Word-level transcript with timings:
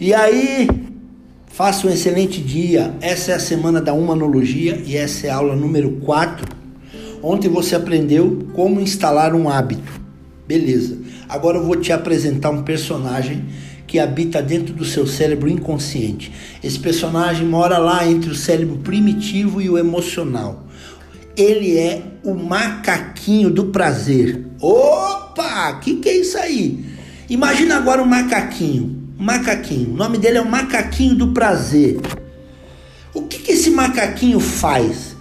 E 0.00 0.14
aí, 0.14 0.66
faça 1.44 1.86
um 1.86 1.90
excelente 1.90 2.40
dia. 2.40 2.94
Essa 3.02 3.32
é 3.32 3.34
a 3.34 3.38
semana 3.38 3.82
da 3.82 3.92
humanologia 3.92 4.82
e 4.86 4.96
essa 4.96 5.26
é 5.26 5.30
a 5.30 5.36
aula 5.36 5.54
número 5.54 5.90
4. 6.00 6.56
Ontem 7.22 7.50
você 7.50 7.76
aprendeu 7.76 8.48
como 8.54 8.80
instalar 8.80 9.34
um 9.34 9.46
hábito. 9.46 10.00
Beleza. 10.48 10.96
Agora 11.28 11.58
eu 11.58 11.66
vou 11.66 11.76
te 11.76 11.92
apresentar 11.92 12.48
um 12.48 12.62
personagem 12.62 13.44
que 13.86 13.98
habita 13.98 14.40
dentro 14.40 14.72
do 14.72 14.86
seu 14.86 15.06
cérebro 15.06 15.50
inconsciente. 15.50 16.32
Esse 16.64 16.78
personagem 16.78 17.46
mora 17.46 17.76
lá 17.76 18.08
entre 18.08 18.30
o 18.30 18.34
cérebro 18.34 18.78
primitivo 18.78 19.60
e 19.60 19.68
o 19.68 19.76
emocional. 19.76 20.66
Ele 21.36 21.76
é 21.76 22.02
o 22.24 22.32
macaquinho 22.32 23.50
do 23.50 23.66
prazer. 23.66 24.46
Opa! 24.62 25.72
O 25.72 25.80
que, 25.80 25.96
que 25.96 26.08
é 26.08 26.16
isso 26.16 26.38
aí? 26.38 26.86
Imagina 27.28 27.76
agora 27.76 28.02
um 28.02 28.06
macaquinho. 28.06 28.99
Macaquinho. 29.20 29.92
O 29.92 29.96
nome 29.96 30.16
dele 30.16 30.38
é 30.38 30.40
o 30.40 30.50
macaquinho 30.50 31.14
do 31.14 31.28
prazer. 31.28 32.00
O 33.12 33.22
que, 33.22 33.38
que 33.38 33.52
esse 33.52 33.70
macaquinho 33.70 34.40
faz? 34.40 35.16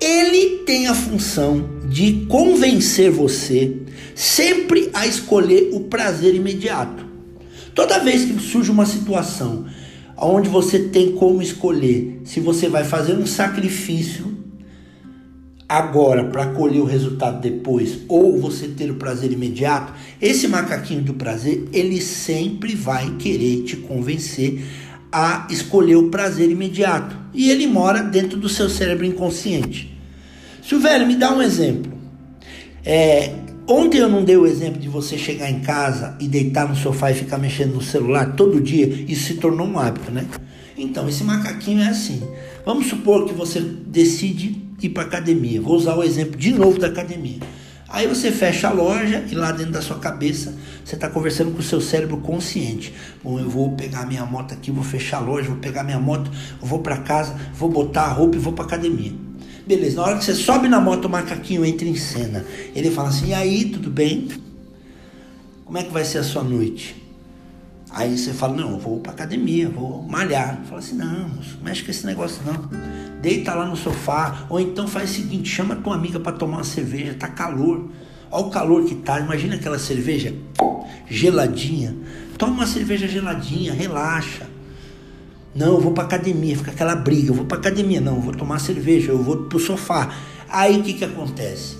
Ele 0.00 0.62
tem 0.64 0.86
a 0.86 0.94
função 0.94 1.68
de 1.88 2.26
convencer 2.26 3.10
você 3.10 3.76
sempre 4.14 4.90
a 4.94 5.06
escolher 5.06 5.70
o 5.72 5.80
prazer 5.80 6.34
imediato. 6.34 7.04
Toda 7.74 7.98
vez 7.98 8.24
que 8.24 8.38
surge 8.40 8.70
uma 8.70 8.86
situação 8.86 9.66
onde 10.16 10.48
você 10.48 10.78
tem 10.78 11.12
como 11.12 11.42
escolher 11.42 12.20
se 12.24 12.40
você 12.40 12.68
vai 12.68 12.84
fazer 12.84 13.14
um 13.14 13.26
sacrifício 13.26 14.33
agora 15.68 16.24
para 16.24 16.46
colher 16.48 16.80
o 16.80 16.84
resultado 16.84 17.40
depois 17.40 18.00
ou 18.08 18.40
você 18.40 18.68
ter 18.68 18.90
o 18.90 18.96
prazer 18.96 19.32
imediato, 19.32 19.92
esse 20.20 20.46
macaquinho 20.46 21.02
do 21.02 21.14
prazer, 21.14 21.68
ele 21.72 22.00
sempre 22.00 22.74
vai 22.74 23.16
querer 23.16 23.62
te 23.64 23.76
convencer 23.76 24.64
a 25.10 25.46
escolher 25.50 25.96
o 25.96 26.08
prazer 26.10 26.50
imediato. 26.50 27.16
E 27.32 27.50
ele 27.50 27.66
mora 27.66 28.02
dentro 28.02 28.38
do 28.38 28.48
seu 28.48 28.68
cérebro 28.68 29.04
inconsciente. 29.04 29.96
Silvério, 30.62 31.06
me 31.06 31.16
dá 31.16 31.32
um 31.32 31.42
exemplo. 31.42 31.92
É, 32.84 33.32
Ontem 33.66 33.96
eu 33.96 34.10
não 34.10 34.22
dei 34.22 34.36
o 34.36 34.46
exemplo 34.46 34.78
de 34.78 34.90
você 34.90 35.16
chegar 35.16 35.50
em 35.50 35.60
casa 35.60 36.14
e 36.20 36.28
deitar 36.28 36.68
no 36.68 36.76
sofá 36.76 37.10
e 37.10 37.14
ficar 37.14 37.38
mexendo 37.38 37.74
no 37.74 37.80
celular 37.80 38.34
todo 38.36 38.60
dia. 38.60 38.86
Isso 39.08 39.28
se 39.28 39.34
tornou 39.34 39.66
um 39.66 39.78
hábito, 39.78 40.12
né? 40.12 40.26
Então, 40.76 41.08
esse 41.08 41.24
macaquinho 41.24 41.80
é 41.80 41.88
assim. 41.88 42.22
Vamos 42.66 42.88
supor 42.88 43.24
que 43.24 43.32
você 43.32 43.60
decide 43.60 44.63
ir 44.86 44.90
para 44.90 45.04
academia. 45.04 45.60
Vou 45.60 45.76
usar 45.76 45.94
o 45.94 46.02
exemplo 46.02 46.36
de 46.36 46.52
novo 46.52 46.78
da 46.78 46.88
academia. 46.88 47.38
Aí 47.88 48.08
você 48.08 48.32
fecha 48.32 48.68
a 48.68 48.72
loja 48.72 49.24
e 49.30 49.34
lá 49.34 49.52
dentro 49.52 49.72
da 49.72 49.80
sua 49.80 49.98
cabeça 49.98 50.54
você 50.84 50.96
está 50.96 51.08
conversando 51.08 51.52
com 51.52 51.60
o 51.60 51.62
seu 51.62 51.80
cérebro 51.80 52.16
consciente. 52.16 52.92
Bom, 53.22 53.38
eu 53.38 53.48
vou 53.48 53.72
pegar 53.72 54.04
minha 54.04 54.26
moto 54.26 54.52
aqui, 54.52 54.70
vou 54.70 54.82
fechar 54.82 55.18
a 55.18 55.20
loja, 55.20 55.48
vou 55.48 55.58
pegar 55.58 55.84
minha 55.84 56.00
moto, 56.00 56.30
vou 56.60 56.80
para 56.80 56.96
casa, 56.98 57.36
vou 57.54 57.70
botar 57.70 58.02
a 58.02 58.08
roupa 58.08 58.36
e 58.36 58.38
vou 58.40 58.52
para 58.52 58.64
academia. 58.64 59.12
Beleza, 59.66 59.96
na 59.96 60.02
hora 60.02 60.18
que 60.18 60.24
você 60.24 60.34
sobe 60.34 60.68
na 60.68 60.80
moto, 60.80 61.04
o 61.04 61.08
macaquinho 61.08 61.64
entra 61.64 61.86
em 61.86 61.96
cena. 61.96 62.44
Ele 62.74 62.90
fala 62.90 63.08
assim: 63.08 63.28
e 63.28 63.34
aí, 63.34 63.64
tudo 63.66 63.90
bem? 63.90 64.28
Como 65.64 65.78
é 65.78 65.82
que 65.82 65.92
vai 65.92 66.04
ser 66.04 66.18
a 66.18 66.24
sua 66.24 66.42
noite? 66.42 67.03
Aí 67.94 68.18
você 68.18 68.32
fala: 68.32 68.56
não, 68.56 68.72
eu 68.72 68.78
vou 68.78 68.98
pra 68.98 69.12
academia, 69.12 69.68
vou 69.68 70.02
malhar. 70.02 70.60
Fala 70.68 70.80
assim: 70.80 70.96
não, 70.96 71.30
mexe 71.62 71.84
com 71.84 71.92
esse 71.92 72.04
negócio 72.04 72.42
não. 72.44 72.68
Deita 73.22 73.54
lá 73.54 73.64
no 73.64 73.76
sofá. 73.76 74.46
Ou 74.50 74.58
então 74.58 74.88
faz 74.88 75.10
o 75.10 75.14
seguinte: 75.14 75.48
chama 75.48 75.76
tua 75.76 75.94
amiga 75.94 76.18
para 76.18 76.32
tomar 76.32 76.58
uma 76.58 76.64
cerveja, 76.64 77.14
tá 77.14 77.28
calor. 77.28 77.88
Olha 78.30 78.46
o 78.46 78.50
calor 78.50 78.84
que 78.84 78.96
tá. 78.96 79.20
Imagina 79.20 79.54
aquela 79.54 79.78
cerveja 79.78 80.34
geladinha. 81.08 81.94
Toma 82.36 82.52
uma 82.52 82.66
cerveja 82.66 83.06
geladinha, 83.06 83.72
relaxa. 83.72 84.48
Não, 85.54 85.74
eu 85.74 85.80
vou 85.80 85.92
para 85.92 86.02
academia, 86.02 86.56
fica 86.56 86.72
aquela 86.72 86.96
briga. 86.96 87.30
Eu 87.30 87.34
vou 87.34 87.44
para 87.44 87.58
academia, 87.58 88.00
não, 88.00 88.16
eu 88.16 88.20
vou 88.20 88.34
tomar 88.34 88.58
cerveja, 88.58 89.12
eu 89.12 89.22
vou 89.22 89.44
pro 89.44 89.60
sofá. 89.60 90.12
Aí 90.48 90.80
o 90.80 90.82
que 90.82 90.94
que 90.94 91.04
acontece? 91.04 91.76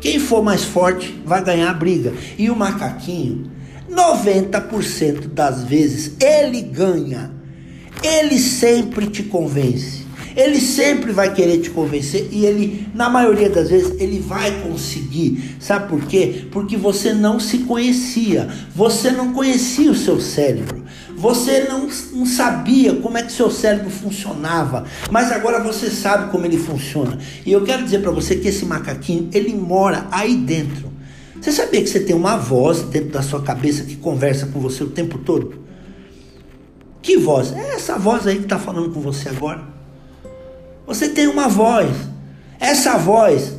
Quem 0.00 0.18
for 0.18 0.42
mais 0.42 0.64
forte 0.64 1.16
vai 1.24 1.44
ganhar 1.44 1.70
a 1.70 1.74
briga. 1.74 2.12
E 2.36 2.50
o 2.50 2.56
macaquinho, 2.56 3.52
90% 3.90 5.28
das 5.28 5.64
vezes 5.64 6.12
ele 6.20 6.62
ganha. 6.62 7.32
Ele 8.02 8.38
sempre 8.38 9.06
te 9.06 9.22
convence. 9.22 10.04
Ele 10.36 10.60
sempre 10.60 11.12
vai 11.12 11.32
querer 11.32 11.58
te 11.58 11.70
convencer 11.70 12.28
e 12.32 12.44
ele, 12.44 12.88
na 12.92 13.08
maioria 13.08 13.48
das 13.48 13.70
vezes, 13.70 13.94
ele 14.00 14.18
vai 14.18 14.50
conseguir. 14.62 15.56
Sabe 15.60 15.88
por 15.88 16.04
quê? 16.06 16.46
Porque 16.50 16.76
você 16.76 17.12
não 17.12 17.38
se 17.38 17.58
conhecia. 17.58 18.48
Você 18.74 19.12
não 19.12 19.32
conhecia 19.32 19.92
o 19.92 19.94
seu 19.94 20.20
cérebro. 20.20 20.82
Você 21.16 21.60
não, 21.68 21.88
não 22.12 22.26
sabia 22.26 22.96
como 22.96 23.16
é 23.16 23.22
que 23.22 23.32
seu 23.32 23.50
cérebro 23.50 23.88
funcionava, 23.88 24.84
mas 25.10 25.30
agora 25.30 25.62
você 25.62 25.88
sabe 25.88 26.30
como 26.30 26.44
ele 26.44 26.58
funciona. 26.58 27.16
E 27.46 27.52
eu 27.52 27.62
quero 27.62 27.84
dizer 27.84 28.00
para 28.00 28.10
você 28.10 28.34
que 28.36 28.48
esse 28.48 28.66
macaquinho, 28.66 29.30
ele 29.32 29.54
mora 29.54 30.06
aí 30.10 30.36
dentro. 30.36 30.93
Você 31.44 31.52
sabia 31.52 31.82
que 31.82 31.90
você 31.90 32.00
tem 32.00 32.16
uma 32.16 32.38
voz 32.38 32.80
dentro 32.84 33.10
da 33.10 33.20
sua 33.20 33.42
cabeça 33.42 33.84
que 33.84 33.96
conversa 33.96 34.46
com 34.46 34.60
você 34.60 34.82
o 34.82 34.88
tempo 34.88 35.18
todo? 35.18 35.58
Que 37.02 37.18
voz? 37.18 37.52
É 37.52 37.74
essa 37.74 37.98
voz 37.98 38.26
aí 38.26 38.36
que 38.36 38.44
está 38.44 38.58
falando 38.58 38.94
com 38.94 39.00
você 39.02 39.28
agora. 39.28 39.62
Você 40.86 41.10
tem 41.10 41.26
uma 41.26 41.46
voz. 41.46 41.90
Essa 42.58 42.96
voz 42.96 43.58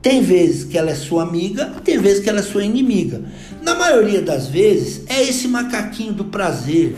tem 0.00 0.22
vezes 0.22 0.64
que 0.64 0.78
ela 0.78 0.88
é 0.88 0.94
sua 0.94 1.22
amiga, 1.24 1.66
tem 1.84 1.98
vezes 1.98 2.24
que 2.24 2.30
ela 2.30 2.38
é 2.38 2.42
sua 2.42 2.64
inimiga. 2.64 3.22
Na 3.60 3.74
maioria 3.74 4.22
das 4.22 4.46
vezes, 4.46 5.02
é 5.06 5.22
esse 5.22 5.46
macaquinho 5.46 6.14
do 6.14 6.24
prazer. 6.24 6.96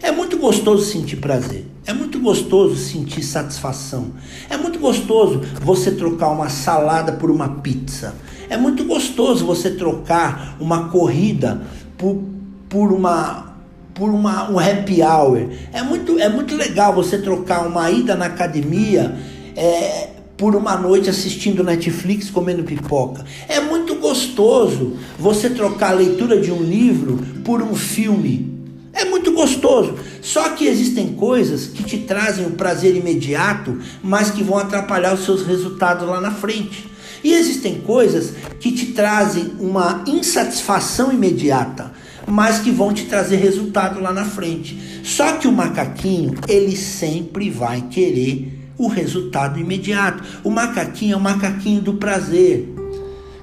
É 0.00 0.10
muito 0.10 0.38
gostoso 0.38 0.90
sentir 0.90 1.16
prazer. 1.16 1.66
É 1.84 1.92
muito 1.92 2.18
gostoso 2.18 2.76
sentir 2.76 3.22
satisfação. 3.22 4.14
É 4.48 4.56
muito 4.56 4.78
gostoso 4.78 5.42
você 5.60 5.90
trocar 5.90 6.30
uma 6.30 6.48
salada 6.48 7.12
por 7.12 7.30
uma 7.30 7.60
pizza. 7.60 8.14
É 8.54 8.56
muito 8.56 8.84
gostoso 8.84 9.44
você 9.44 9.68
trocar 9.68 10.56
uma 10.60 10.88
corrida 10.88 11.62
por, 11.98 12.22
por 12.68 12.92
uma 12.92 13.52
por 13.92 14.10
uma, 14.10 14.50
um 14.50 14.58
happy 14.58 15.02
hour. 15.02 15.48
É 15.72 15.82
muito, 15.82 16.18
é 16.18 16.28
muito 16.28 16.56
legal 16.56 16.92
você 16.94 17.18
trocar 17.18 17.66
uma 17.66 17.90
ida 17.90 18.14
na 18.14 18.26
academia 18.26 19.16
é, 19.56 20.08
por 20.36 20.54
uma 20.54 20.76
noite 20.76 21.10
assistindo 21.10 21.64
Netflix, 21.64 22.30
comendo 22.30 22.62
pipoca. 22.62 23.24
É 23.48 23.60
muito 23.60 23.96
gostoso 23.96 24.96
você 25.18 25.50
trocar 25.50 25.90
a 25.90 25.94
leitura 25.94 26.40
de 26.40 26.52
um 26.52 26.62
livro 26.62 27.18
por 27.44 27.60
um 27.60 27.74
filme. 27.74 28.52
É 28.92 29.04
muito 29.04 29.32
gostoso. 29.32 29.94
Só 30.22 30.50
que 30.50 30.66
existem 30.66 31.14
coisas 31.14 31.66
que 31.66 31.82
te 31.82 31.98
trazem 31.98 32.46
o 32.46 32.50
prazer 32.50 32.94
imediato, 32.94 33.78
mas 34.02 34.30
que 34.30 34.44
vão 34.44 34.58
atrapalhar 34.58 35.14
os 35.14 35.24
seus 35.24 35.44
resultados 35.44 36.06
lá 36.06 36.20
na 36.20 36.30
frente. 36.30 36.93
E 37.24 37.32
existem 37.32 37.80
coisas 37.80 38.34
que 38.60 38.70
te 38.70 38.92
trazem 38.92 39.52
uma 39.58 40.04
insatisfação 40.06 41.10
imediata, 41.10 41.90
mas 42.26 42.58
que 42.58 42.70
vão 42.70 42.92
te 42.92 43.06
trazer 43.06 43.36
resultado 43.36 43.98
lá 43.98 44.12
na 44.12 44.26
frente. 44.26 45.00
Só 45.02 45.32
que 45.38 45.48
o 45.48 45.52
macaquinho, 45.52 46.34
ele 46.46 46.76
sempre 46.76 47.48
vai 47.48 47.80
querer 47.90 48.72
o 48.76 48.88
resultado 48.88 49.58
imediato. 49.58 50.22
O 50.44 50.50
macaquinho 50.50 51.14
é 51.14 51.16
o 51.16 51.20
macaquinho 51.20 51.80
do 51.80 51.94
prazer. 51.94 52.68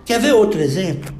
Quer 0.05 0.19
ver 0.19 0.33
outro 0.33 0.61
exemplo? 0.61 1.11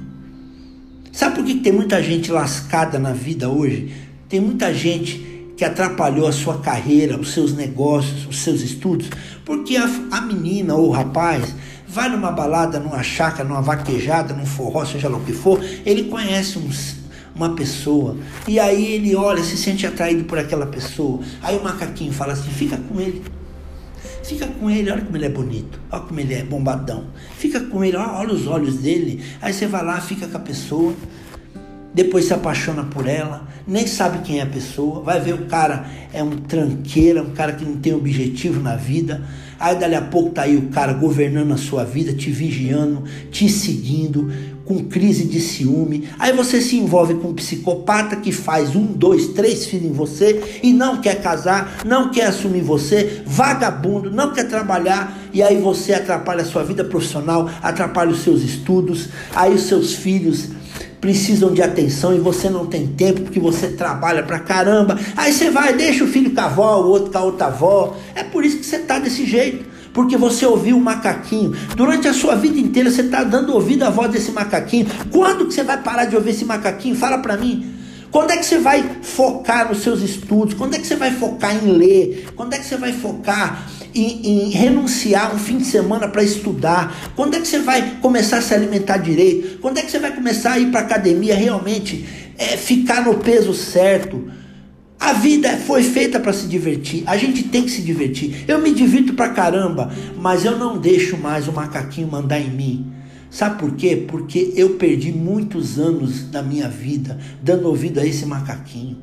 Sabe 1.11 1.35
por 1.35 1.43
que 1.43 1.55
tem 1.55 1.73
muita 1.73 2.01
gente 2.01 2.31
lascada 2.31 2.99
na 2.99 3.11
vida 3.11 3.49
hoje? 3.49 3.91
Tem 4.29 4.39
muita 4.39 4.71
gente 4.71 5.31
que 5.57 5.65
atrapalhou 5.65 6.27
a 6.27 6.31
sua 6.31 6.59
carreira, 6.59 7.19
os 7.19 7.33
seus 7.33 7.53
negócios, 7.53 8.25
os 8.27 8.39
seus 8.39 8.61
estudos, 8.61 9.09
porque 9.45 9.77
a, 9.77 9.89
a 10.11 10.21
menina 10.21 10.75
ou 10.75 10.87
o 10.87 10.91
rapaz 10.91 11.53
vai 11.91 12.09
numa 12.09 12.31
balada, 12.31 12.79
numa 12.79 13.03
chácara, 13.03 13.47
numa 13.47 13.61
vaquejada, 13.61 14.33
num 14.33 14.45
forró, 14.45 14.85
seja 14.85 15.09
lá 15.09 15.17
o 15.17 15.21
que 15.21 15.33
for, 15.33 15.61
ele 15.85 16.05
conhece 16.05 16.57
uns, 16.57 16.95
uma 17.35 17.53
pessoa 17.53 18.15
e 18.47 18.59
aí 18.59 18.93
ele 18.93 19.13
olha, 19.13 19.43
se 19.43 19.57
sente 19.57 19.85
atraído 19.85 20.23
por 20.23 20.39
aquela 20.39 20.65
pessoa. 20.65 21.19
Aí 21.41 21.57
o 21.57 21.63
macaquinho 21.63 22.13
fala 22.13 22.33
assim: 22.33 22.49
fica 22.49 22.77
com 22.77 22.99
ele. 22.99 23.21
Fica 24.23 24.47
com 24.47 24.69
ele, 24.69 24.89
olha 24.89 25.01
como 25.01 25.17
ele 25.17 25.25
é 25.25 25.29
bonito, 25.29 25.79
olha 25.91 26.03
como 26.03 26.19
ele 26.19 26.33
é 26.33 26.43
bombadão. 26.43 27.07
Fica 27.37 27.59
com 27.59 27.83
ele, 27.83 27.97
olha, 27.97 28.13
olha 28.13 28.33
os 28.33 28.47
olhos 28.47 28.77
dele. 28.77 29.21
Aí 29.41 29.51
você 29.51 29.67
vai 29.67 29.83
lá, 29.83 29.99
fica 29.99 30.27
com 30.27 30.37
a 30.37 30.39
pessoa, 30.39 30.93
depois 31.93 32.25
se 32.25 32.33
apaixona 32.33 32.83
por 32.83 33.07
ela, 33.07 33.45
nem 33.67 33.85
sabe 33.85 34.19
quem 34.19 34.39
é 34.39 34.43
a 34.43 34.45
pessoa, 34.45 35.01
vai 35.01 35.19
ver 35.19 35.33
o 35.33 35.45
cara 35.47 35.85
é 36.13 36.23
um 36.23 36.37
tranqueira, 36.37 37.21
um 37.21 37.31
cara 37.31 37.51
que 37.51 37.65
não 37.65 37.77
tem 37.77 37.93
objetivo 37.93 38.61
na 38.61 38.77
vida. 38.77 39.21
Aí 39.61 39.75
dali 39.75 39.93
a 39.93 40.01
pouco 40.01 40.31
tá 40.31 40.41
aí 40.41 40.57
o 40.57 40.69
cara 40.69 40.91
governando 40.91 41.51
a 41.51 41.57
sua 41.57 41.83
vida, 41.83 42.11
te 42.11 42.31
vigiando, 42.31 43.03
te 43.29 43.47
seguindo, 43.47 44.31
com 44.65 44.85
crise 44.85 45.25
de 45.25 45.39
ciúme. 45.39 46.09
Aí 46.17 46.33
você 46.33 46.59
se 46.59 46.77
envolve 46.77 47.13
com 47.13 47.27
um 47.27 47.33
psicopata 47.35 48.15
que 48.15 48.31
faz 48.31 48.75
um, 48.75 48.87
dois, 48.87 49.27
três 49.27 49.67
filhos 49.67 49.91
em 49.91 49.93
você 49.93 50.59
e 50.63 50.73
não 50.73 50.99
quer 50.99 51.21
casar, 51.21 51.79
não 51.85 52.09
quer 52.09 52.25
assumir 52.25 52.61
você, 52.61 53.21
vagabundo, 53.23 54.09
não 54.09 54.33
quer 54.33 54.47
trabalhar 54.47 55.15
e 55.31 55.43
aí 55.43 55.61
você 55.61 55.93
atrapalha 55.93 56.41
a 56.41 56.45
sua 56.45 56.63
vida 56.63 56.83
profissional, 56.83 57.47
atrapalha 57.61 58.09
os 58.09 58.23
seus 58.23 58.41
estudos, 58.41 59.09
aí 59.35 59.53
os 59.53 59.63
seus 59.63 59.93
filhos 59.93 60.49
precisam 61.01 61.51
de 61.51 61.63
atenção 61.63 62.15
e 62.15 62.19
você 62.19 62.47
não 62.47 62.67
tem 62.67 62.85
tempo 62.85 63.21
porque 63.21 63.39
você 63.39 63.69
trabalha 63.69 64.21
pra 64.21 64.39
caramba. 64.39 64.97
Aí 65.17 65.33
você 65.33 65.49
vai, 65.49 65.73
deixa 65.73 66.03
o 66.03 66.07
filho 66.07 66.29
com 66.29 66.39
a 66.39 66.45
avó, 66.45 66.79
o 66.79 66.89
outro 66.89 67.11
com 67.11 67.17
a 67.17 67.23
outra 67.23 67.47
avó. 67.47 67.97
É 68.13 68.23
por 68.23 68.45
isso 68.45 68.59
que 68.59 68.65
você 68.65 68.77
tá 68.77 68.99
desse 68.99 69.25
jeito. 69.25 69.71
Porque 69.91 70.15
você 70.15 70.45
ouviu 70.45 70.77
o 70.77 70.79
macaquinho. 70.79 71.53
Durante 71.75 72.07
a 72.07 72.13
sua 72.13 72.35
vida 72.35 72.57
inteira 72.57 72.89
você 72.89 73.01
está 73.01 73.23
dando 73.23 73.53
ouvido 73.53 73.83
à 73.83 73.89
voz 73.89 74.11
desse 74.11 74.31
macaquinho. 74.31 74.85
Quando 75.11 75.47
que 75.47 75.53
você 75.53 75.63
vai 75.63 75.81
parar 75.81 76.05
de 76.05 76.15
ouvir 76.15 76.29
esse 76.29 76.45
macaquinho? 76.45 76.95
Fala 76.95 77.17
para 77.17 77.35
mim. 77.35 77.75
Quando 78.11 78.31
é 78.31 78.37
que 78.37 78.45
você 78.45 78.59
vai 78.59 78.97
focar 79.01 79.69
nos 79.69 79.79
seus 79.79 80.01
estudos? 80.01 80.53
Quando 80.53 80.75
é 80.75 80.79
que 80.79 80.85
você 80.85 80.95
vai 80.95 81.11
focar 81.11 81.55
em 81.55 81.71
ler? 81.71 82.27
Quando 82.35 82.53
é 82.53 82.59
que 82.59 82.65
você 82.65 82.77
vai 82.77 82.93
focar 82.93 83.67
em, 83.93 84.47
em 84.47 84.49
renunciar 84.49 85.33
um 85.35 85.39
fim 85.39 85.57
de 85.57 85.65
semana 85.65 86.07
para 86.07 86.23
estudar? 86.23 87.11
Quando 87.15 87.35
é 87.35 87.39
que 87.39 87.47
você 87.47 87.59
vai 87.59 87.97
começar 88.01 88.37
a 88.37 88.41
se 88.41 88.53
alimentar 88.53 88.97
direito? 88.97 89.59
Quando 89.59 89.77
é 89.77 89.81
que 89.81 89.91
você 89.91 89.99
vai 89.99 90.13
começar 90.13 90.53
a 90.53 90.59
ir 90.59 90.71
para 90.71 90.81
academia 90.81 91.35
realmente 91.35 92.05
é, 92.37 92.57
ficar 92.57 93.05
no 93.05 93.15
peso 93.15 93.53
certo? 93.53 94.31
A 94.99 95.13
vida 95.13 95.57
foi 95.57 95.81
feita 95.81 96.19
para 96.19 96.31
se 96.31 96.45
divertir. 96.45 97.03
A 97.07 97.17
gente 97.17 97.43
tem 97.43 97.63
que 97.63 97.71
se 97.71 97.81
divertir. 97.81 98.45
Eu 98.47 98.59
me 98.59 98.71
divirto 98.71 99.15
pra 99.15 99.29
caramba, 99.29 99.91
mas 100.15 100.45
eu 100.45 100.57
não 100.57 100.77
deixo 100.77 101.17
mais 101.17 101.47
o 101.47 101.51
macaquinho 101.51 102.07
mandar 102.07 102.39
em 102.39 102.51
mim. 102.51 102.91
Sabe 103.31 103.57
por 103.57 103.75
quê? 103.75 104.05
Porque 104.07 104.53
eu 104.55 104.71
perdi 104.71 105.11
muitos 105.11 105.79
anos 105.79 106.29
da 106.29 106.43
minha 106.43 106.67
vida 106.67 107.17
dando 107.41 107.67
ouvido 107.67 107.99
a 107.99 108.05
esse 108.05 108.25
macaquinho. 108.25 108.97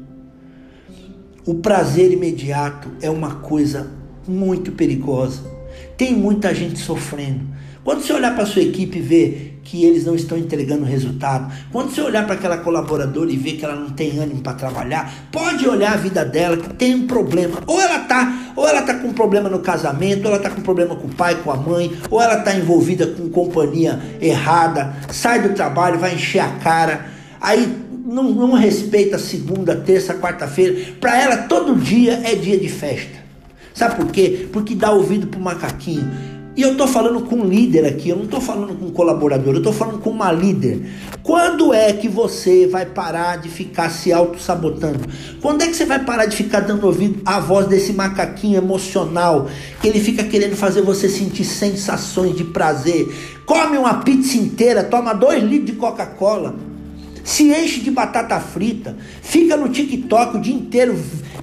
O 1.45 1.55
prazer 1.55 2.13
imediato 2.13 2.91
é 3.01 3.09
uma 3.09 3.37
coisa 3.37 3.91
muito 4.29 4.73
perigosa. 4.73 5.43
Tem 5.97 6.15
muita 6.15 6.55
gente 6.55 6.79
sofrendo. 6.79 7.41
Quando 7.85 8.03
você 8.03 8.13
olhar 8.13 8.35
para 8.35 8.45
sua 8.45 8.63
equipe 8.63 8.99
e 8.99 9.03
ver 9.03 9.61
que 9.65 9.85
eles 9.85 10.05
não 10.05 10.15
estão 10.15 10.37
entregando 10.37 10.85
resultado, 10.85 11.53
quando 11.71 11.91
você 11.91 12.01
olhar 12.01 12.25
para 12.25 12.35
aquela 12.35 12.59
colaboradora 12.59 13.31
e 13.31 13.37
ver 13.37 13.53
que 13.53 13.65
ela 13.65 13.77
não 13.77 13.91
tem 13.91 14.19
ânimo 14.19 14.41
para 14.41 14.55
trabalhar, 14.55 15.13
pode 15.31 15.67
olhar 15.69 15.93
a 15.93 15.97
vida 15.97 16.25
dela 16.25 16.57
que 16.57 16.73
tem 16.75 16.95
um 16.95 17.07
problema. 17.07 17.59
Ou 17.67 17.81
ela 17.81 18.01
tá, 18.01 18.53
ou 18.57 18.67
ela 18.67 18.83
tá 18.83 18.95
com 18.95 19.09
um 19.09 19.13
problema 19.13 19.49
no 19.49 19.61
casamento, 19.61 20.27
ou 20.27 20.33
ela 20.33 20.43
tá 20.43 20.51
com 20.51 20.61
problema 20.61 20.97
com 20.97 21.07
o 21.07 21.15
pai, 21.15 21.37
com 21.43 21.51
a 21.51 21.57
mãe, 21.57 21.93
ou 22.11 22.21
ela 22.21 22.37
tá 22.39 22.55
envolvida 22.55 23.07
com 23.07 23.29
companhia 23.29 23.99
errada, 24.21 24.95
sai 25.11 25.43
do 25.43 25.55
trabalho, 25.55 25.99
vai 25.99 26.15
encher 26.15 26.41
a 26.41 26.49
cara, 26.57 27.07
aí 27.41 27.75
não, 28.05 28.25
não 28.25 28.53
respeita 28.53 29.19
segunda, 29.19 29.77
terça, 29.77 30.15
quarta-feira. 30.15 30.93
Para 31.01 31.21
ela 31.21 31.37
todo 31.39 31.75
dia 31.75 32.21
é 32.25 32.35
dia 32.35 32.59
de 32.59 32.69
festa. 32.69 33.28
Sabe 33.79 33.95
por 33.95 34.07
quê? 34.07 34.49
Porque 34.53 34.75
dá 34.75 34.91
ouvido 34.91 35.29
pro 35.29 35.39
macaquinho. 35.39 36.11
E 36.57 36.63
eu 36.63 36.73
estou 36.73 36.89
falando 36.89 37.21
com 37.21 37.37
um 37.37 37.45
líder 37.45 37.87
aqui, 37.87 38.09
eu 38.09 38.17
não 38.17 38.25
estou 38.25 38.41
falando 38.41 38.75
com 38.75 38.87
um 38.87 38.91
colaborador, 38.91 39.55
eu 39.55 39.59
estou 39.59 39.73
falando 39.73 40.01
com 40.01 40.11
uma 40.11 40.33
líder. 40.33 40.85
Quando 41.23 41.73
é 41.73 41.93
que 41.93 42.09
você 42.09 42.67
vai 42.67 42.85
parar 42.85 43.37
de 43.37 43.49
ficar 43.49 43.89
se 43.91 44.13
auto-sabotando? 44.13 44.99
Quando 45.41 45.63
é 45.63 45.69
que 45.69 45.75
você 45.75 45.85
vai 45.85 46.05
parar 46.05 46.27
de 46.27 46.35
ficar 46.35 46.59
dando 46.59 46.85
ouvido 46.89 47.23
à 47.25 47.39
voz 47.39 47.69
desse 47.69 47.93
macaquinho 47.93 48.57
emocional, 48.57 49.49
que 49.81 49.87
ele 49.87 50.01
fica 50.01 50.25
querendo 50.25 50.57
fazer 50.57 50.83
você 50.83 51.09
sentir 51.09 51.45
sensações 51.45 52.35
de 52.35 52.43
prazer? 52.43 53.07
Come 53.47 53.79
uma 53.79 54.03
pizza 54.03 54.37
inteira, 54.37 54.83
toma 54.83 55.13
dois 55.13 55.41
litros 55.41 55.67
de 55.67 55.77
Coca-Cola, 55.77 56.57
se 57.23 57.53
enche 57.53 57.79
de 57.79 57.93
batata 57.93 58.41
frita, 58.41 58.97
fica 59.23 59.57
no 59.57 59.69
TikTok 59.69 60.39
o 60.39 60.41
dia 60.41 60.55
inteiro 60.55 60.99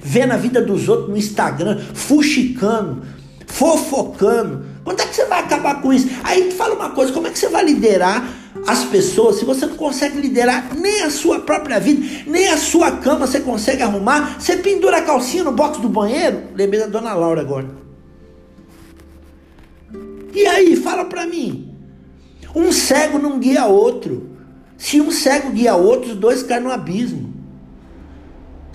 vendo 0.06 0.32
a 0.32 0.36
vida 0.36 0.62
dos 0.62 0.88
outros 0.88 1.08
no 1.08 1.16
Instagram, 1.16 1.78
fuxicando, 1.92 3.02
fofocando 3.46 4.76
quando 4.86 5.00
é 5.00 5.06
que 5.06 5.16
você 5.16 5.24
vai 5.24 5.40
acabar 5.40 5.82
com 5.82 5.92
isso? 5.92 6.06
Aí 6.22 6.52
fala 6.52 6.76
uma 6.76 6.90
coisa, 6.90 7.12
como 7.12 7.26
é 7.26 7.30
que 7.30 7.38
você 7.40 7.48
vai 7.48 7.64
liderar 7.64 8.24
as 8.68 8.84
pessoas 8.84 9.34
se 9.34 9.44
você 9.44 9.66
não 9.66 9.74
consegue 9.74 10.20
liderar 10.20 10.76
nem 10.76 11.02
a 11.02 11.10
sua 11.10 11.40
própria 11.40 11.80
vida, 11.80 12.22
nem 12.24 12.46
a 12.46 12.56
sua 12.56 12.92
cama 12.92 13.26
você 13.26 13.40
consegue 13.40 13.82
arrumar? 13.82 14.36
Você 14.38 14.56
pendura 14.58 14.98
a 14.98 15.02
calcinha 15.02 15.42
no 15.42 15.50
box 15.50 15.80
do 15.80 15.88
banheiro? 15.88 16.44
Lembrei 16.54 16.78
da 16.78 16.86
dona 16.86 17.14
Laura 17.14 17.40
agora. 17.40 17.66
E 20.32 20.46
aí, 20.46 20.76
fala 20.76 21.04
pra 21.04 21.26
mim. 21.26 21.74
Um 22.54 22.70
cego 22.70 23.18
não 23.18 23.40
guia 23.40 23.66
outro. 23.66 24.36
Se 24.78 25.00
um 25.00 25.10
cego 25.10 25.50
guia 25.50 25.74
outro, 25.74 26.12
os 26.12 26.16
dois 26.16 26.44
caem 26.44 26.62
no 26.62 26.70
abismo. 26.70 27.34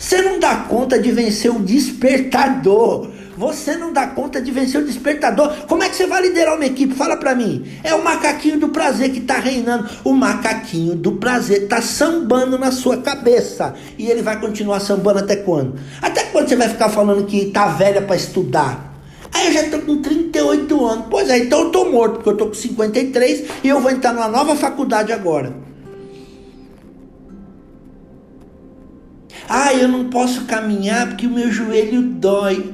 Você 0.01 0.19
não 0.19 0.39
dá 0.39 0.55
conta 0.55 0.97
de 0.97 1.11
vencer 1.11 1.55
o 1.55 1.59
despertador. 1.59 3.07
Você 3.37 3.75
não 3.77 3.93
dá 3.93 4.07
conta 4.07 4.41
de 4.41 4.49
vencer 4.49 4.81
o 4.81 4.83
despertador. 4.83 5.53
Como 5.67 5.83
é 5.83 5.89
que 5.89 5.95
você 5.95 6.07
vai 6.07 6.23
liderar 6.23 6.55
uma 6.55 6.65
equipe? 6.65 6.95
Fala 6.95 7.15
para 7.15 7.35
mim. 7.35 7.71
É 7.83 7.93
o 7.93 8.03
macaquinho 8.03 8.59
do 8.59 8.69
prazer 8.69 9.11
que 9.11 9.19
está 9.19 9.37
reinando. 9.37 9.87
O 10.03 10.11
macaquinho 10.13 10.95
do 10.95 11.13
prazer 11.13 11.63
está 11.63 11.83
sambando 11.83 12.57
na 12.57 12.71
sua 12.71 12.97
cabeça. 12.97 13.75
E 13.95 14.09
ele 14.09 14.23
vai 14.23 14.41
continuar 14.41 14.79
sambando 14.79 15.19
até 15.19 15.35
quando? 15.35 15.75
Até 16.01 16.23
quando 16.23 16.49
você 16.49 16.55
vai 16.55 16.67
ficar 16.67 16.89
falando 16.89 17.27
que 17.27 17.51
tá 17.51 17.67
velha 17.67 18.01
para 18.01 18.15
estudar? 18.15 18.99
Aí 19.31 19.47
eu 19.47 19.53
já 19.53 19.69
tô 19.69 19.85
com 19.85 20.01
38 20.01 20.83
anos. 20.83 21.05
Pois 21.11 21.29
é, 21.29 21.37
então 21.37 21.65
eu 21.65 21.69
tô 21.69 21.85
morto, 21.85 22.15
porque 22.15 22.29
eu 22.29 22.37
tô 22.37 22.47
com 22.47 22.55
53 22.55 23.43
e 23.63 23.69
eu 23.69 23.79
vou 23.79 23.91
entrar 23.91 24.13
numa 24.13 24.27
nova 24.27 24.55
faculdade 24.55 25.13
agora. 25.13 25.70
Ah, 29.53 29.73
eu 29.73 29.89
não 29.89 30.05
posso 30.05 30.45
caminhar 30.45 31.09
porque 31.09 31.27
o 31.27 31.29
meu 31.29 31.51
joelho 31.51 32.01
dói. 32.01 32.73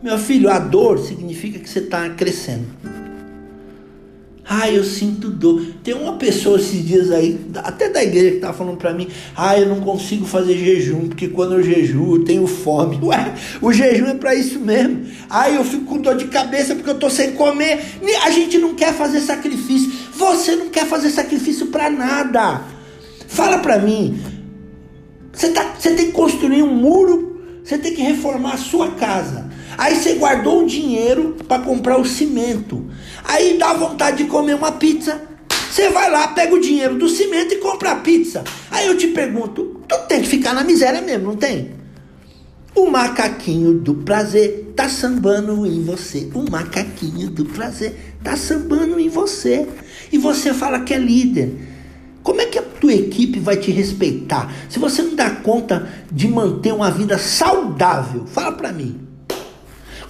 Meu 0.00 0.16
filho, 0.16 0.48
a 0.48 0.60
dor 0.60 1.00
significa 1.00 1.58
que 1.58 1.68
você 1.68 1.80
está 1.80 2.08
crescendo. 2.10 2.66
Ah, 4.48 4.70
eu 4.70 4.84
sinto 4.84 5.28
dor. 5.28 5.60
Tem 5.82 5.92
uma 5.92 6.12
pessoa 6.12 6.56
esses 6.56 6.86
dias 6.86 7.10
aí, 7.10 7.40
até 7.56 7.88
da 7.88 8.00
igreja, 8.00 8.30
que 8.30 8.36
estava 8.36 8.56
falando 8.56 8.76
para 8.76 8.94
mim: 8.94 9.08
Ah, 9.34 9.58
eu 9.58 9.68
não 9.68 9.80
consigo 9.80 10.24
fazer 10.24 10.56
jejum, 10.56 11.08
porque 11.08 11.26
quando 11.26 11.54
eu 11.54 11.64
jejuo 11.64 12.18
eu 12.18 12.24
tenho 12.24 12.46
fome. 12.46 12.96
Ué, 13.02 13.34
o 13.60 13.72
jejum 13.72 14.06
é 14.06 14.14
para 14.14 14.36
isso 14.36 14.60
mesmo. 14.60 15.06
Ah, 15.28 15.50
eu 15.50 15.64
fico 15.64 15.84
com 15.84 15.98
dor 16.00 16.16
de 16.16 16.26
cabeça 16.26 16.76
porque 16.76 16.90
eu 16.90 16.94
estou 16.94 17.10
sem 17.10 17.32
comer. 17.32 17.80
A 18.22 18.30
gente 18.30 18.56
não 18.58 18.76
quer 18.76 18.94
fazer 18.94 19.18
sacrifício. 19.18 19.90
Você 20.14 20.54
não 20.54 20.68
quer 20.68 20.86
fazer 20.86 21.10
sacrifício 21.10 21.66
para 21.66 21.90
nada. 21.90 22.62
Fala 23.26 23.58
para 23.58 23.78
mim. 23.80 24.33
Você, 25.34 25.48
tá, 25.48 25.74
você 25.78 25.90
tem 25.94 26.06
que 26.06 26.12
construir 26.12 26.62
um 26.62 26.72
muro, 26.74 27.40
você 27.62 27.76
tem 27.76 27.94
que 27.94 28.02
reformar 28.02 28.54
a 28.54 28.58
sua 28.58 28.92
casa. 28.92 29.50
Aí 29.76 29.96
você 29.96 30.14
guardou 30.14 30.62
o 30.62 30.66
dinheiro 30.66 31.36
para 31.48 31.62
comprar 31.62 31.98
o 31.98 32.04
cimento. 32.04 32.86
Aí 33.24 33.58
dá 33.58 33.72
vontade 33.72 34.18
de 34.18 34.24
comer 34.24 34.54
uma 34.54 34.72
pizza. 34.72 35.20
Você 35.70 35.90
vai 35.90 36.08
lá, 36.08 36.28
pega 36.28 36.54
o 36.54 36.60
dinheiro 36.60 36.96
do 36.96 37.08
cimento 37.08 37.54
e 37.54 37.58
compra 37.58 37.92
a 37.92 37.96
pizza. 37.96 38.44
Aí 38.70 38.86
eu 38.86 38.96
te 38.96 39.08
pergunto, 39.08 39.80
tu 39.88 39.98
tem 40.08 40.22
que 40.22 40.28
ficar 40.28 40.54
na 40.54 40.62
miséria 40.62 41.02
mesmo, 41.02 41.26
não 41.28 41.36
tem? 41.36 41.72
O 42.76 42.86
macaquinho 42.86 43.74
do 43.74 43.94
prazer 43.94 44.72
tá 44.76 44.88
sambando 44.88 45.66
em 45.66 45.82
você. 45.82 46.28
O 46.34 46.48
macaquinho 46.48 47.30
do 47.30 47.44
prazer 47.44 48.16
tá 48.22 48.36
sambando 48.36 48.98
em 49.00 49.08
você. 49.08 49.66
E 50.12 50.18
você 50.18 50.52
fala 50.54 50.80
que 50.80 50.94
é 50.94 50.98
líder. 50.98 51.56
Como 52.22 52.40
é 52.40 52.46
que 52.46 52.58
a 52.58 52.62
tua 52.84 52.92
equipe 52.92 53.40
vai 53.40 53.56
te 53.56 53.70
respeitar 53.70 54.52
se 54.68 54.78
você 54.78 55.00
não 55.00 55.14
dá 55.14 55.30
conta 55.30 55.88
de 56.12 56.28
manter 56.28 56.74
uma 56.74 56.90
vida 56.90 57.16
saudável? 57.16 58.26
Fala 58.26 58.52
para 58.52 58.72
mim. 58.72 59.00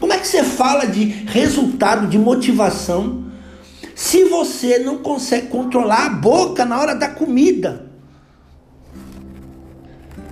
Como 0.01 0.13
é 0.13 0.19
que 0.19 0.27
você 0.27 0.43
fala 0.43 0.85
de 0.85 1.05
resultado, 1.05 2.09
de 2.09 2.19
motivação, 2.19 3.27
se 3.95 4.25
você 4.25 4.81
não 4.81 4.99
consegue 4.99 5.47
controlar 5.47 6.07
a 6.07 6.11
boca 6.11 6.65
na 6.65 6.81
hora 6.81 6.97
da 6.97 7.07
comida? 7.07 7.87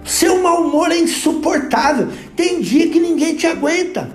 Seu 0.04 0.42
mau 0.42 0.64
humor 0.64 0.90
é 0.90 0.98
insuportável. 0.98 2.08
Tem 2.34 2.60
dia 2.60 2.88
que 2.88 2.98
ninguém 2.98 3.36
te 3.36 3.46
aguenta. 3.46 4.10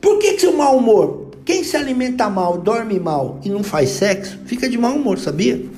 Por 0.00 0.18
que, 0.18 0.32
que 0.32 0.40
seu 0.40 0.56
mau 0.56 0.76
humor? 0.76 1.30
Quem 1.44 1.62
se 1.62 1.76
alimenta 1.76 2.28
mal, 2.28 2.58
dorme 2.58 2.98
mal 2.98 3.40
e 3.44 3.48
não 3.48 3.62
faz 3.62 3.90
sexo, 3.90 4.40
fica 4.44 4.68
de 4.68 4.76
mau 4.76 4.96
humor, 4.96 5.20
sabia? 5.20 5.77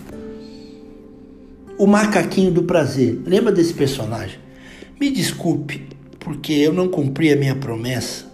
O 1.80 1.86
macaquinho 1.86 2.50
do 2.50 2.64
prazer. 2.64 3.22
Lembra 3.24 3.50
desse 3.50 3.72
personagem? 3.72 4.38
Me 5.00 5.10
desculpe, 5.10 5.88
porque 6.18 6.52
eu 6.52 6.72
não 6.72 6.88
cumpri 6.88 7.32
a 7.32 7.36
minha 7.36 7.54
promessa 7.54 8.30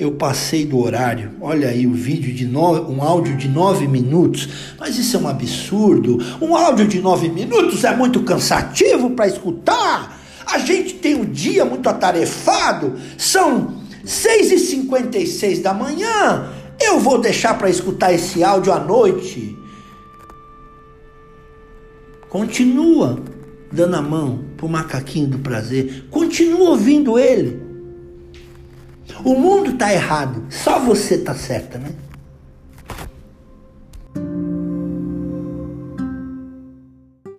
eu 0.00 0.12
passei 0.12 0.64
do 0.64 0.78
horário. 0.78 1.32
Olha 1.42 1.68
aí 1.68 1.86
o 1.86 1.92
vídeo 1.92 2.32
de 2.32 2.46
nove, 2.46 2.90
um 2.90 3.02
áudio 3.02 3.36
de 3.36 3.46
nove 3.46 3.86
minutos. 3.86 4.48
Mas 4.78 4.96
isso 4.96 5.16
é 5.16 5.20
um 5.20 5.28
absurdo. 5.28 6.18
Um 6.40 6.56
áudio 6.56 6.88
de 6.88 7.00
nove 7.00 7.28
minutos 7.28 7.84
é 7.84 7.94
muito 7.94 8.22
cansativo 8.22 9.10
para 9.10 9.28
escutar. 9.28 10.18
A 10.46 10.58
gente 10.58 10.94
tem 10.94 11.14
um 11.14 11.26
dia 11.26 11.66
muito 11.66 11.86
atarefado. 11.86 12.94
São 13.18 13.82
seis 14.02 14.50
e 14.50 14.58
cinquenta 14.58 15.18
e 15.18 15.26
seis 15.26 15.60
da 15.60 15.74
manhã. 15.74 16.48
Eu 16.80 16.98
vou 16.98 17.20
deixar 17.20 17.58
para 17.58 17.68
escutar 17.68 18.10
esse 18.10 18.42
áudio 18.42 18.72
à 18.72 18.80
noite. 18.80 19.54
Continua 22.30 23.20
dando 23.72 23.96
a 23.96 24.02
mão 24.02 24.44
pro 24.56 24.68
macaquinho 24.68 25.28
do 25.28 25.38
prazer. 25.40 26.06
Continua 26.10 26.70
ouvindo 26.70 27.18
ele. 27.18 27.60
O 29.24 29.34
mundo 29.34 29.72
está 29.72 29.92
errado, 29.92 30.44
só 30.48 30.78
você 30.78 31.16
está 31.16 31.34
certa, 31.34 31.76
né? 31.76 31.90